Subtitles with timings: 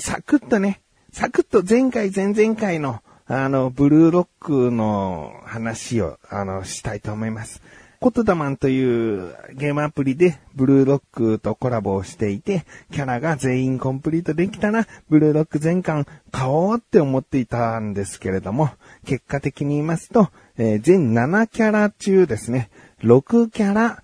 [0.00, 0.80] サクッとね、
[1.12, 7.60] サクッと前回前々回の、あの、ブルーロックの話を、あの、したいと思います。
[8.00, 18.70] コトダマンというゲームアプリでブルーロックとコラボをしていて、キャラが全員コンプリートできたら、ブルーロック全巻買おうって思っていたんですけれども、
[19.04, 22.70] 結果的に言いますと、えー、全7キャラ中ですね、
[23.02, 24.02] 6キャラ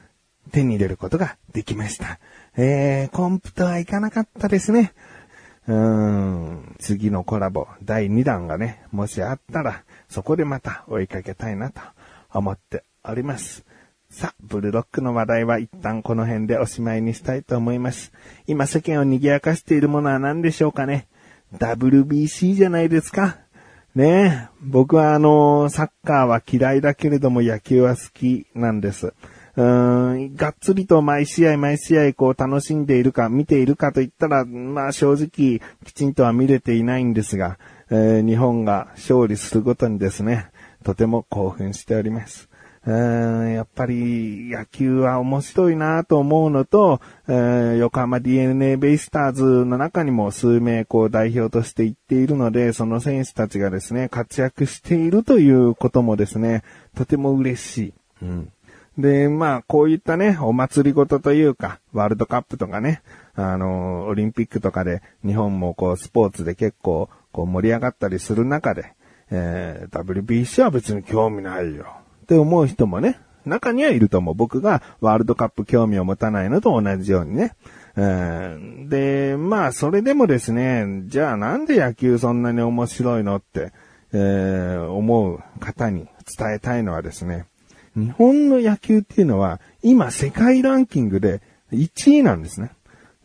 [0.53, 2.19] 手に入れることができました。
[2.59, 4.93] えー、コンプとはいかなかったですね。
[5.69, 11.81] うーん、次のコラボ、第2弾がね、もしあったら、そこでまた追いかけたいなと
[12.33, 13.65] 思っております。
[14.09, 18.13] さあ、ブルロックの話題は一旦この辺でおしまいにしたいと思います。
[18.47, 21.09] 今世間を賑やかしているものは何でしょうかね
[21.55, 23.39] ?WBC じゃないですか
[23.97, 24.57] ねえ。
[24.63, 29.15] 僕はあの、サッカーは嫌いだけれども野球は好きなんです。
[29.57, 37.59] うーん、がっつりと毎試合毎試合こう楽しんでいるか見ているかと言ったら、まあ正直きちんとは見れていないんですが、
[37.91, 40.51] えー、日本が勝利するごとにですね、
[40.85, 42.49] とても興奮しております。
[42.87, 56.63] うんやっぱり野球は面白いなと思うのと、えー、横浜 DNA ベイスターズの中にも数名こう代表として行っているので、その選手たちがですね、活躍しているということもですね、
[56.95, 57.95] とても嬉しい。
[58.23, 58.53] うん。
[58.99, 63.03] で、まあ、こういったね、お祭りごとというか、ワールドカップとかね、
[63.35, 68.95] あの、オリンピックとかで、日本もこう、スポーツで結構、こう、盛り上がったりする中で、
[69.31, 71.87] えー、WBC は別に興味ないよ。
[72.23, 74.35] って思う人もね、中にはいると思う。
[74.35, 77.55] 僕がワールドカップ興味を持たないのと同じようにね
[77.97, 78.59] え。
[78.89, 83.73] で、まあ、それでもですね、じゃあなんで野球そんなに面白いのって、
[84.13, 87.47] えー、思う方に伝えたいのはですね、
[87.97, 91.41] 日本の野球っていうのは、今世界ランキングで
[91.73, 92.71] 1位なんですね。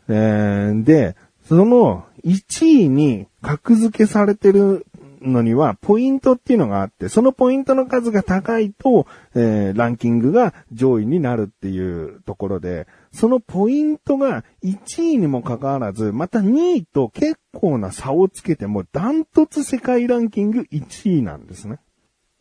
[0.08, 1.14] えー、で、
[1.46, 4.86] その1位に格付けされてる
[5.20, 21.78] のには、ポイントっていうのがあって、そのポイントの数が高いと、えー、ランキングが上位になるっていうところで、そのポイントが1位にもかかわらず、また2位と結構な差をつけても、ダントツ世界ランキング1位なんですね。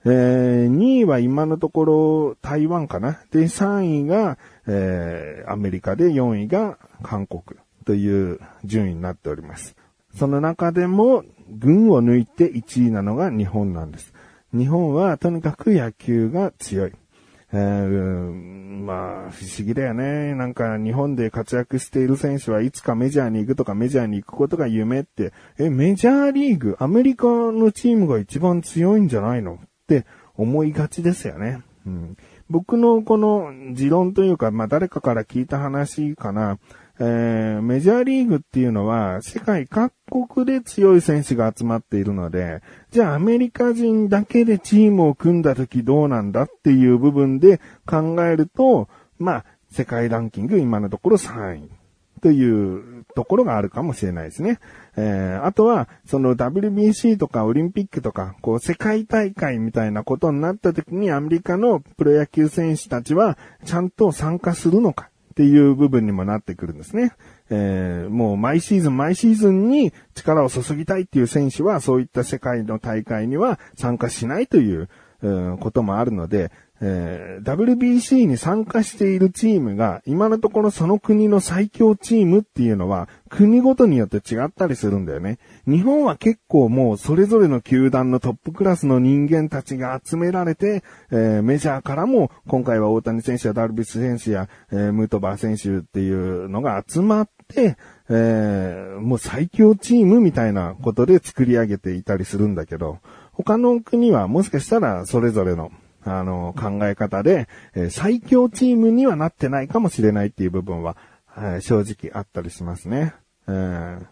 [0.03, 3.19] えー、2位は今のところ台湾かな？
[3.31, 9.75] で、3位が、えー、アメリカで4位が韓国という順位になっております。
[10.15, 14.13] その中でも、群を抜いて1位なのが日本なんです。
[14.53, 16.93] 日本はとにかく野球が強い。
[17.53, 20.35] えー、まあ、不思議だよね。
[20.35, 29.59] なんか日本で活躍している選手はいつかメジャーに行くとかメジャーに行くことが夢って、え、メジャーリーグ、アメリカのチームが一番強いんじゃないの？
[29.99, 31.61] って思いがちですよね。
[31.85, 32.17] うん、
[32.49, 36.57] 僕のこの持論というか、まあ誰かから聞いた話かな。
[36.99, 48.87] えー、メジャーリーグっていうのは世界各国で強い選手が集まっているので、じゃあアメリカ人だけでチームを組んだ時どうなんだっていう部分で考えると、
[49.17, 51.80] まあ、世界ランキング今のところ3位
[52.21, 54.59] というところがあるかもしれないですね。
[54.95, 65.09] えー、あとは、その WBC とかオリンピックとか、こう世界大会みたいなことになった時にアメリカのプロ野球選手たちはちゃんと参加するのか。
[65.31, 67.13] っていう部分にもなってくるんですね。
[67.49, 74.89] えー、もう毎シーズン毎シーズンに力を注ぎたいっていう選手はそういった世界の大会には参加しないという、
[75.59, 76.51] こともあるので、
[76.83, 85.37] えー、WBC に参加しているチームが、今のところその国の最強チームっていうのは、国ごとによって違ったりするんだよね。
[85.67, 97.77] 日本は結構もうそれぞれの球団のトップクラスの人間たちが集められて、えー、メジャーからも、今回は大谷選手やダルビス選手や、えー、ムートバー選手っていうのが集まって、
[98.09, 102.99] えー、もう最強チームみたいなことで作り上げていたりするんだけど、
[103.31, 105.71] 他の国はもしかしたらそれぞれの
[106.03, 110.97] あの、考え方で、え、最強チームにはなってないかもしれないっていう部分は、
[111.37, 113.13] えー、正直あったりしますね。
[113.47, 114.05] えー、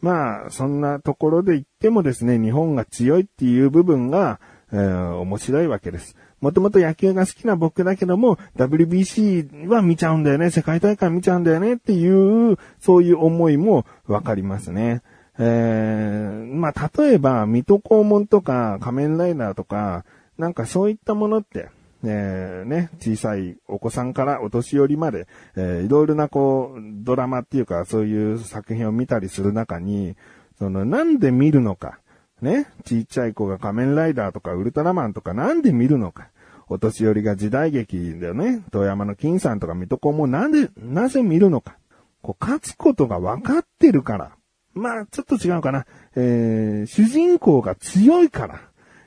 [0.00, 4.40] まあ、そんなところで言ってもですね、日本が強いっていう部分が、
[4.72, 6.16] えー、面白いわけです。
[6.40, 15.02] もともと野球が好きな僕だけども、WBC は見ちゃうんだよね、世界大会見ちゃうんだよねっていう、そういう思いもわかりますね。
[15.38, 20.04] えー、まあ、例えば、水戸黄門とか仮面ライダーとか、
[20.38, 21.68] なんかそういったものって、
[22.04, 30.16] えー、ね、小さいお子さんからお年寄りまで、えー、いろいろなこう、ドラマっていうかそういう作品を見たりする中に、
[30.58, 31.98] その、なんで見るのか。
[32.42, 36.28] ね、ちっちゃい子が仮面ライダーとかウルトラマンとかなんで見るのか。
[36.68, 41.78] お年寄りが時代劇だよね、遠山の金さんとか水戸黄もなんで、なぜ見るのか。
[42.22, 44.32] こう、勝つことが分かってるから、
[44.74, 45.86] まあ、ちょっと違うかな。
[46.16, 48.60] えー、主人公が強いから、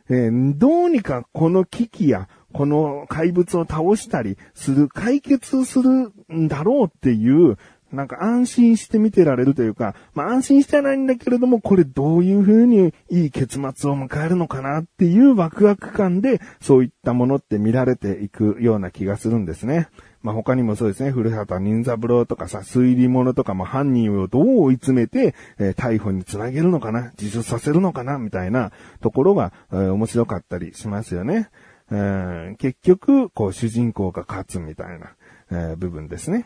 [0.09, 7.57] えー、どうにかこの危機や、この怪物を倒したりする、解決するんだろうっていう、
[7.91, 19.87] なんか安心して見てられるというか、まあ安心してないんだけれども、これどういう風にいい結末を迎えるのかなっていうワクワク感で、そういったものって見られていくような気がするんですね。
[20.21, 28.71] まあ他にもそうですね、古畑任三郎とかさ、推理物とかも犯人をどう追い詰めて、えー、逮捕につなげるのかな、自首させるのかな、みたいな
[29.01, 31.49] ところが、えー、面白かったりしますよね。
[31.91, 35.15] えー、結局、こう主人公が勝つみたいな、
[35.51, 36.45] え、部分ですね。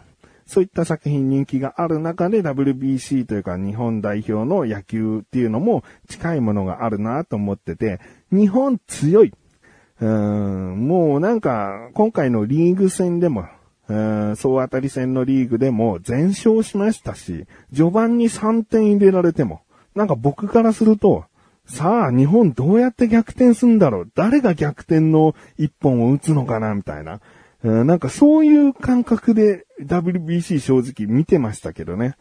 [0.54, 8.00] そういった作品人気がある中で WBC というか日本代表の野球っていうのも近いものがあるなと思ってて、
[8.32, 9.34] 日本強い。
[10.00, 13.48] うん、もうなんか今回のリーグ戦でも、
[13.88, 19.62] うん、総当たり戦のリーグでも全勝しましたし、序盤に3点入れられても、
[19.96, 21.26] なんか僕からすると、
[21.66, 24.12] さあ、日本どうやって逆転すんだろう？
[24.14, 26.76] 誰が逆転の一本を打つのかな？
[26.76, 27.22] みたいな。
[27.64, 32.16] なんかそういう感覚で WBC 正直見てましたけどね。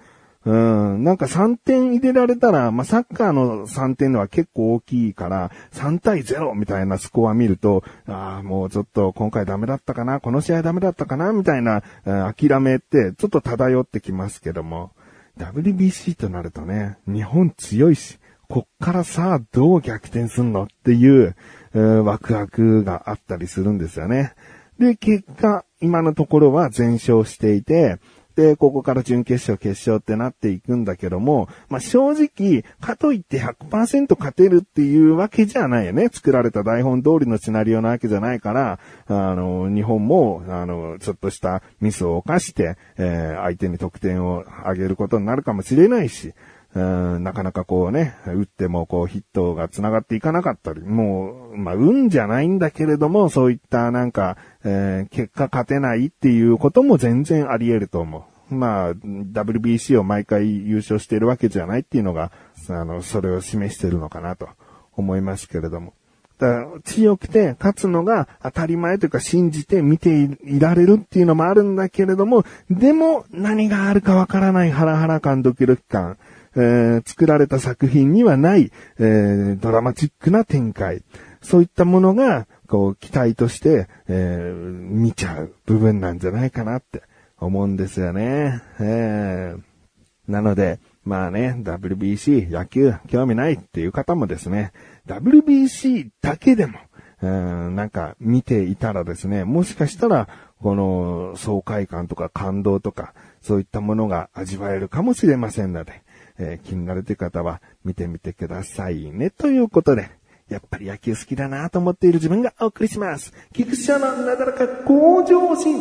[0.44, 14.90] うん、なんか3点入れられたら、まあ、サッカーの3点のは結構大きいから、3対0みたいなスコア見ると、ああ、もうちょっと今回ダメだったかな、この試合ダメだったかな、みたいな、諦めってちょっと漂ってきますけども、
[15.38, 18.18] WBC となるとね、日本強いし、
[18.48, 21.36] こっからさあどう逆転すんのっていう、
[21.72, 24.34] ワクワクがあったりするんですよね。
[24.82, 28.00] で、結果、今のところは全勝していて、
[28.34, 36.08] で、ここから準決勝、決勝ってなっていくんだけども、まあ、正直、かといって100%勝てるっていうわけじゃないよね。
[36.12, 46.32] 作られた台本通りのシナリオなわけじゃないから、あの、日本も、あの、ちょっとしたミスを犯して、えー、相手に得点を上げることになるかもしれないし、
[46.74, 58.54] うんなかなかこうね、打ってもこうヒットが繋がっていかなかったり、もう、まあ、運じゃないんだけれども、そういったなんか、えー、結果勝てないっていうことも全然あり得ると思う。
[58.54, 62.32] まあ、WBC を毎回優勝してるわけじゃないっていうのが、
[62.68, 64.48] あの、それを示してるのかなと
[64.96, 65.92] 思いますけれども。
[66.38, 76.18] だ強くて勝つのが当たり前というか信じて見ていられるっていうのもあるんだけれども、でも何があるかわからないハラハラ感、ドキドキ感、
[76.56, 81.02] えー、作られた作品にはない、えー、ドラマチックな展開。
[81.40, 87.02] そういったものが、こう、期待として、えー、見ちゃう部分なんじゃないかなって
[87.38, 88.62] 思うんですよね。
[88.80, 94.72] えー、なので、まあね、WBC、野球、興味ないっていう方もですね、
[95.06, 96.78] WBC だけでも、
[97.22, 100.28] うん、なんか見ていたらですね、もしかしたら、
[100.60, 106.01] この爽快感とか感動とか、そういったものが味わえるかもしれませんので、
[106.38, 109.30] えー、気になるという方は見てみてくださいね。
[109.30, 110.10] ということで、
[110.48, 113.32] やっぱり野球好きだなと思っている自分がお送りします。
[113.54, 115.80] 菊池のなだらか向上心。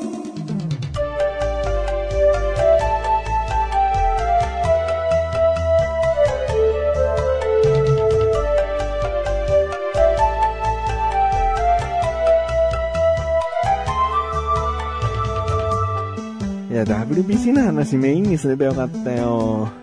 [16.72, 19.80] いや、WBC の話メインにすればよかったよ。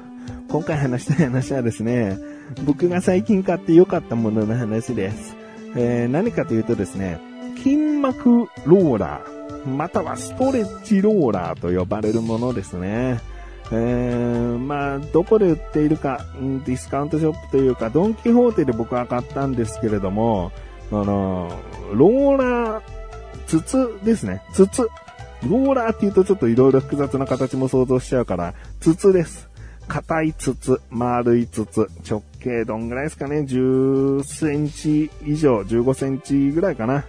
[0.49, 2.19] 今回話したい話はですね、
[2.64, 5.37] 僕が最近買って良かったものの話です。
[5.76, 7.21] えー、何かというとですね、
[7.59, 13.21] 筋膜ローラー、またはストレッチローラーと呼ばれるものですね。
[13.71, 16.25] えー、まあ、どこで売っているか、
[16.64, 20.50] ディスカウントショップというか、ドンキホーテで僕は買ったんですけれども、
[20.90, 21.52] あの、
[21.93, 22.83] ローラー、
[23.47, 24.43] 筒ですね。
[24.55, 24.88] 筒。
[25.43, 29.48] ローラーって言うとちょっと色々複雑な形も想像しちゃうから、筒です。
[29.88, 37.04] 硬い筒、丸い筒、直径どんぐらいですかね ?10 センチ以上、15センチぐらいかな。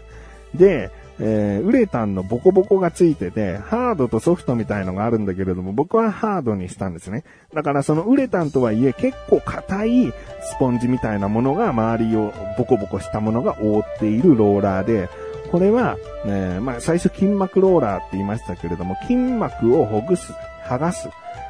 [0.56, 0.90] で、
[1.22, 7.26] えー、ウレタンのボコボコがついてて、ハードとソフトみたいのがあるんだけれども、僕はハードにしたんですね。
[7.54, 15.10] だからそのウレタンとはいえ結構硬いスポンジみたいなものが周りをボコボコしたものが覆っているローラーで、
[15.52, 20.32] これは、えー、まあ最初筋膜ローラーって言いましたけれども、筋膜をほぐす、
[20.64, 21.10] 剥がす、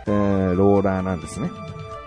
[0.10, 1.50] えー、ローラーなんですね。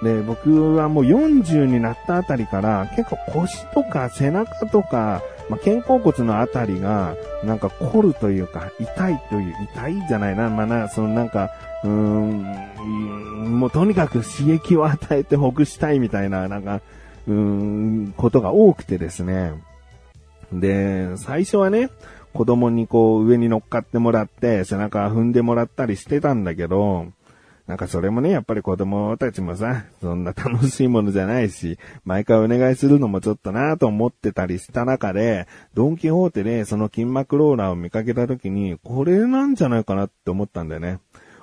[0.02, 11.50] で、僕はもう40になったあたりから結構腰とか背中とか、まあ、肩甲骨のあたりがなんか凝るというか痛いという、痛いじゃないな、まあな、そのなんか、
[11.84, 16.80] うーん、もうとにかく刺激を与えてほぐしたいみたいな、なんか、
[17.28, 19.52] うーん、ことが多くてですね。
[20.52, 21.90] で、最初はね、
[22.34, 27.06] 子供にこう上に乗っかってもらって背中踏んでもらったりしてたんだけど、
[27.66, 40.98] なんかそれもね、やっぱり子供たちもさ、そんな楽しいものじゃないし、毎回お願いするのもちょっとなと思ってたりした中で、ドンキホーテでその筋膜ローラーを見かけた時に、これなんじゃないかなって思ったんだよね。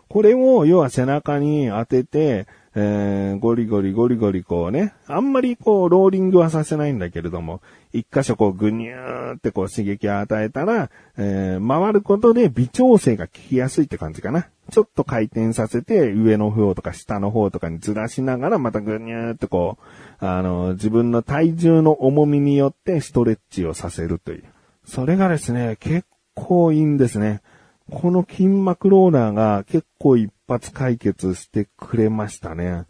[0.10, 7.62] これを、要は背中に当てて、えー、ゴリゴリゴリゴリこうね、あんまりこう、ローリングはさせないんだけれども、
[7.94, 14.48] 一箇所こう、ぐにゅーってこう、刺激を与えたら、えー、回ることで微調整が効きやすいって感じかな。
[14.72, 19.80] ちょっと回転させて、上の方とか下の方とかにずらしながら、またぐにゅーってこ
[20.22, 24.44] う、あの、自分の体重の重みによってストレッチをさせるという。
[24.86, 27.42] それがですね、結構いいんですね。
[27.90, 32.86] この筋膜ローラーが結構一発解決してくれましたね。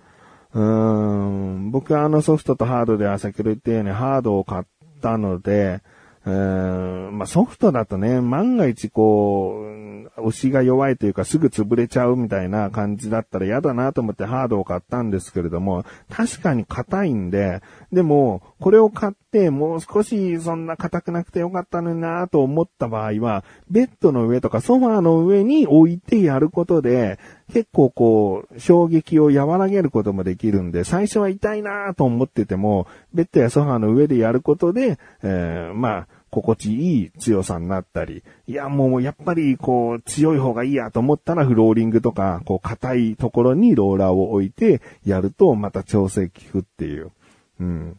[0.54, 1.72] うーん。
[1.72, 4.64] 僕はあのソフトとハードでは先ほど言ったようにハードを買っ
[5.02, 5.82] たので、
[6.30, 27.20] うーんまあ、ソフトだとね、万が一こう、押しが弱いというかすぐ潰れちゃうみたいな感じだったら嫌だなと思ってハードを買ったんですけれども、確かに硬いんで、でも、これを買ってもう少しそんな硬くなくてよかったのになと思った場合は、ベッドの上とかソファーの上に置いてやることで、
[27.52, 47.12] 結構こう、衝撃を和らげることもできるんで、最初は痛いなと思ってても、ベッドやソファーの上でやることで、えー、まあ、心地いい強さになったり、いやもうやっぱりこう強い方がいいやと思ったらフローリングとか、こう硬いところにローラーを置いてやるとまた調整効くっていう。
[47.60, 47.98] うん。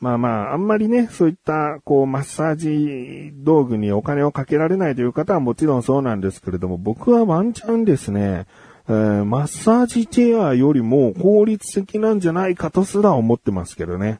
[0.00, 8.46] まあまあ、あんまりね、そういった、こう、マッサージ道具にお金をかけられないという方はもちろんそうなんですけれども、僕はワンチャンですね、
[8.88, 14.18] えー、マッサージチェアよりも効率的なんじゃないかとすら思ってますけどね。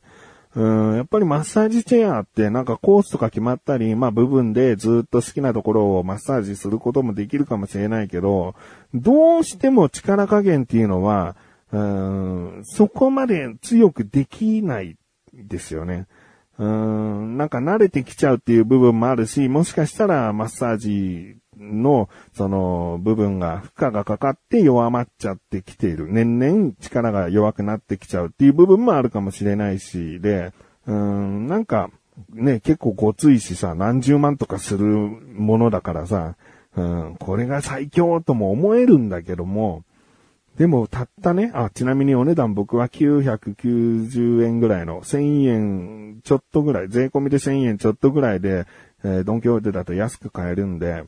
[0.55, 8.55] うん、やっぱりマッサージチェアってなんかコースとか決まったり、まあ部分でずっと好きなところをマッサージすることもできるかもしれないけど、
[8.93, 11.37] どうしても力加減っていうのは、
[11.73, 14.99] うん、そこまで強くできない
[15.33, 16.07] ですよね。
[16.59, 26.07] うん、なんか慣れてきちゃうっていう部分もあるし、もしかしたらマッサージの、その部分が、負荷がかかって弱まっちゃってきている。
[26.11, 30.53] 年々力が弱くなってきちゃうっていう部分もあるかもしれないし、で、
[30.87, 31.91] うん、なんか、
[32.33, 36.37] ね、結構ごついしさ、何十万とかするものだからさ、
[36.77, 39.85] うん、これが最強とも思えるんだけども、
[40.57, 48.67] でも、たったね、あ、ちなみにお値段僕は990円ぐらいの、1000円ちょっとぐらい、税込みで1000円ちょっとぐらいで、
[49.03, 51.05] えー、ドンキホーテだと安く買えるんで、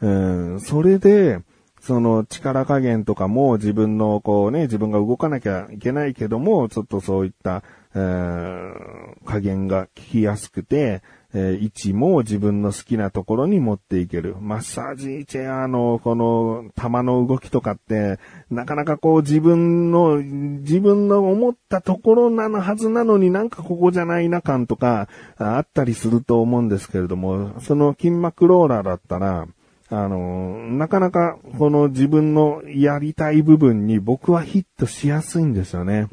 [0.00, 1.40] うん、それで、
[1.80, 7.62] その力加減とかも自分のこうね、自分が動かなきゃいけないけども、ちょっとそういった、
[7.94, 11.02] えー、加減が効きやすくて、
[11.32, 14.36] えー、位置も自分の好きなところに持っていける。
[14.40, 18.18] マッサージチェアのこの玉の動きとかって、
[18.50, 29.46] なかなかこう自分の、自分の思ったところなのはずなのになんかここじゃないな感とかあったりすると思うんですけれども、その筋膜ローラーだったら、
[29.90, 36.08] あの、なかなかこの自分のやりたい部分に僕はヒットしやすいんですよね。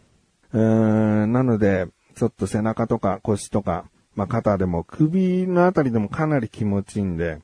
[0.51, 7.39] うーん、なので、ちょっと背中とか腰とか、まあ、肩でも首のあたりでもかなり気持ちいいんで、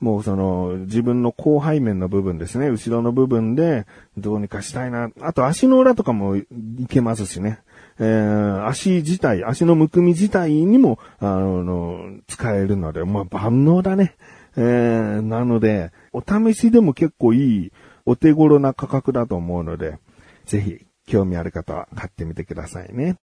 [0.00, 3.86] もうその自分の広背面の部分ですね、後ろの部分で
[4.16, 5.10] どうにかしたいな。
[5.20, 6.46] あと足の裏とかもい
[6.88, 7.60] けますしね。
[8.00, 14.16] えー、足自体、足のむくみ自体にも、あの、使えるので、まあ万能だね。
[14.56, 17.72] えー、なので、お試しでも結構いい、
[18.06, 19.98] お手頃な価格だと思うので、
[20.46, 23.16] ぜひ、興味ある方は買ってみてくださいね。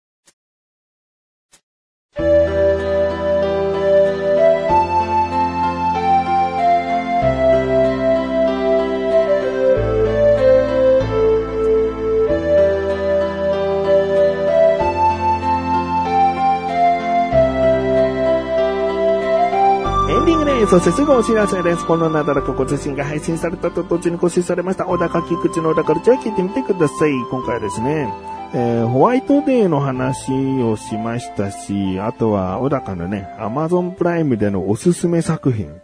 [20.76, 21.86] そしてすぐお知らせです。
[21.86, 27.12] このなだらかご自身が配信されたと同時に更新されました、小高菊池の小高ルチャー聞いてみてください。
[27.30, 28.12] 今回はですね、
[28.52, 30.30] えー、ホワイトデーの話
[30.60, 35.80] をしましたし、あとは小高のね、アマゾンプライムでのおすすめ作品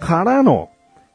[0.00, 0.70] からの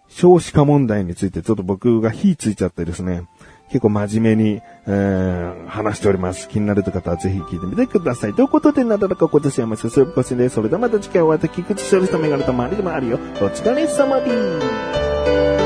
[0.07, 3.23] 少子化問題についてちょっと僕が火ついちゃってですね、
[3.69, 6.47] 結構真面目に、えー、話しております。
[6.47, 8.33] 気になるという方はぜひ聞いてみてください。
[8.33, 13.17] ということで、なだらか今年はますすぶこしで、それではまた次回お会いできくちしょる人メガネと周りでもあるよ。
[13.41, 14.27] お疲れ様で
[14.61, 15.56] す。